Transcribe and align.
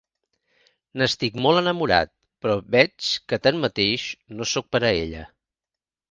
N'estic 1.01 1.35
molt 1.45 1.59
enamorat, 1.59 2.09
però 2.45 2.55
veig 2.75 3.09
que 3.33 3.39
tanmateix 3.47 4.05
no 4.39 4.47
soc 4.53 4.71
per 4.77 4.81
a 4.89 4.91
ella. 5.03 5.21